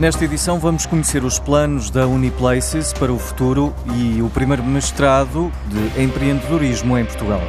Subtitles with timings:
[0.00, 5.52] Nesta edição vamos conhecer os planos da Uniplaces para o futuro e o primeiro mestrado
[5.66, 7.42] de empreendedorismo em Portugal.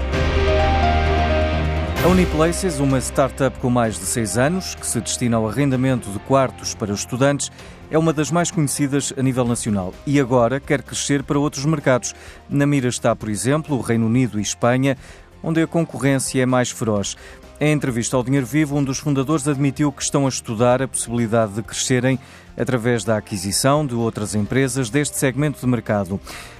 [2.03, 6.19] A Uniplaces, uma startup com mais de seis anos, que se destina ao arrendamento de
[6.19, 7.49] quartos para estudantes,
[7.89, 12.13] é uma das mais conhecidas a nível nacional e agora quer crescer para outros mercados.
[12.49, 14.97] Na mira está, por exemplo, o Reino Unido e Espanha,
[15.43, 17.15] onde a concorrência é mais feroz.
[17.59, 21.53] Em entrevista ao Dinheiro Vivo, um dos fundadores admitiu que estão a estudar a possibilidade
[21.53, 22.19] de crescerem
[22.57, 26.19] através da aquisição de outras empresas deste segmento de mercado.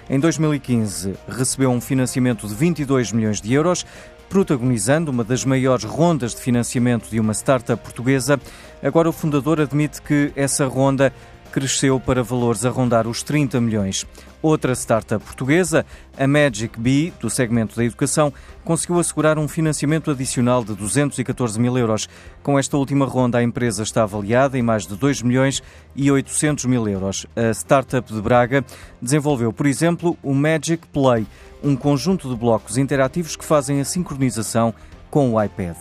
[0.10, 3.86] Em 2015, recebeu um financiamento de 22 milhões de euros
[4.30, 8.40] protagonizando uma das maiores rondas de financiamento de uma startup portuguesa.
[8.82, 11.12] Agora o fundador admite que essa ronda
[11.52, 14.06] cresceu para valores a rondar os 30 milhões.
[14.42, 15.86] Outra startup portuguesa,
[16.18, 21.78] a Magic Bee, do segmento da educação, conseguiu assegurar um financiamento adicional de 214 mil
[21.78, 22.10] euros.
[22.42, 25.62] Com esta última ronda, a empresa está avaliada em mais de 2 milhões
[25.96, 27.28] e 800 mil euros.
[27.36, 28.66] A startup de Braga
[29.02, 31.28] desenvolveu, por exemplo, o Magic Play,
[31.64, 34.74] um conjunto de blocos interativos que fazem a sincronização
[35.12, 35.76] com o iPad.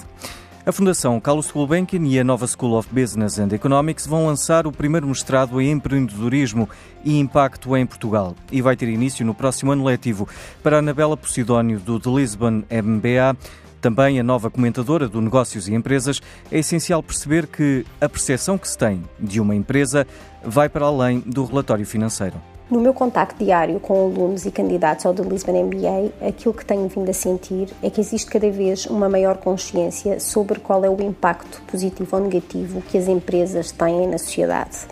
[0.71, 4.73] A Fundação Carlos Gulbenkian e a Nova School of Business and Economics vão lançar o
[4.73, 6.71] primeiro mestrado em empreendedorismo
[7.05, 10.29] e impacto em Portugal e vai ter início no próximo ano letivo.
[10.63, 13.37] Para Anabela Posidónio, do The Lisbon MBA,
[13.81, 16.21] também a nova comentadora do Negócios e Empresas,
[16.53, 20.07] é essencial perceber que a percepção que se tem de uma empresa
[20.41, 22.41] vai para além do relatório financeiro.
[22.71, 26.87] No meu contacto diário com alunos e candidatos ao The Lisbon MBA, aquilo que tenho
[26.87, 31.03] vindo a sentir é que existe cada vez uma maior consciência sobre qual é o
[31.03, 34.87] impacto positivo ou negativo que as empresas têm na sociedade.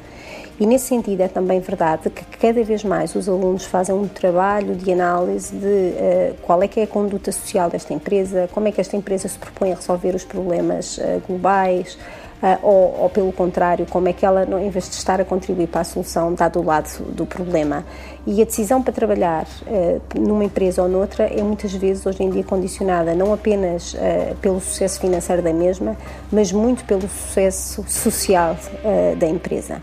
[0.59, 4.75] E nesse sentido é também verdade que cada vez mais os alunos fazem um trabalho
[4.75, 8.73] de análise de uh, qual é que é a conduta social desta empresa, como é
[8.73, 11.97] que esta empresa se propõe a resolver os problemas uh, globais,
[12.63, 15.81] ou, ou, pelo contrário, como é que ela, em vez de estar a contribuir para
[15.81, 17.85] a solução, está do lado do problema.
[18.27, 22.31] E a decisão para trabalhar uh, numa empresa ou noutra é muitas vezes hoje em
[22.31, 25.97] dia condicionada não apenas uh, pelo sucesso financeiro da mesma,
[26.31, 28.57] mas muito pelo sucesso social
[29.19, 29.81] da empresa.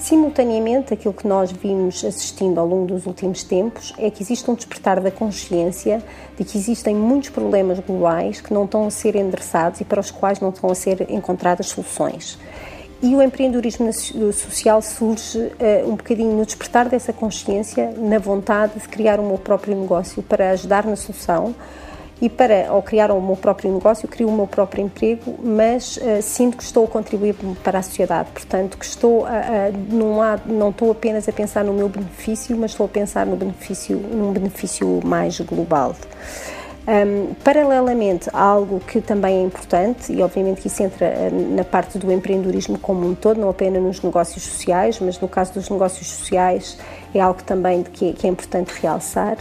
[0.00, 4.54] Simultaneamente, aquilo que nós vimos assistindo ao longo dos últimos tempos é que existe um
[4.54, 6.02] despertar da consciência
[6.38, 10.10] de que existem muitos problemas globais que não estão a ser endereçados e para os
[10.10, 12.38] quais não estão a ser encontradas soluções.
[13.02, 13.92] E o empreendedorismo
[14.32, 19.38] social surge uh, um bocadinho no despertar dessa consciência, na vontade de criar o meu
[19.38, 21.54] próprio negócio para ajudar na solução,
[22.20, 26.20] e para, ao criar o meu próprio negócio, crio o meu próprio emprego, mas uh,
[26.20, 28.30] sinto que estou a contribuir para a sociedade.
[28.30, 32.72] Portanto, que estou a, a, não, não estou apenas a pensar no meu benefício, mas
[32.72, 35.94] estou a pensar no benefício, num benefício mais global.
[36.90, 41.96] Um, paralelamente, algo que também é importante, e obviamente que isso entra eh, na parte
[41.96, 46.08] do empreendedorismo como um todo, não apenas nos negócios sociais, mas no caso dos negócios
[46.08, 46.76] sociais
[47.14, 49.36] é algo também que, que é importante realçar,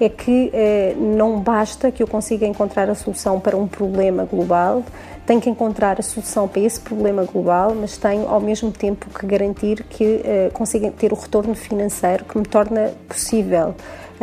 [0.00, 4.84] é que eh, não basta que eu consiga encontrar a solução para um problema global,
[5.26, 9.26] tenho que encontrar a solução para esse problema global, mas tenho ao mesmo tempo que
[9.26, 13.74] garantir que eh, consiga ter o retorno financeiro que me torna possível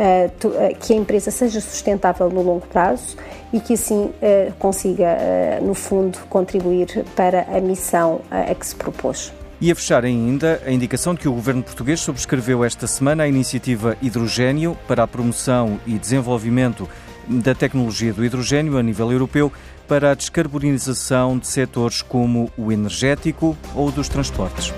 [0.02, 3.18] eh, tu, eh, que a empresa seja sustentável no longo prazo
[3.52, 9.30] e que assim eh, consiga, no fundo, contribuir para a missão a que se propôs.
[9.60, 13.28] E a fechar ainda a indicação de que o governo português subscreveu esta semana a
[13.28, 16.88] iniciativa Hidrogênio para a promoção e desenvolvimento
[17.28, 19.52] da tecnologia do hidrogênio a nível europeu
[19.86, 24.72] para a descarbonização de setores como o energético ou dos transportes.